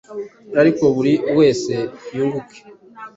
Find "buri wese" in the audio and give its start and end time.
0.95-1.73